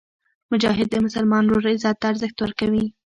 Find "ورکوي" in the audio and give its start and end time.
2.39-2.85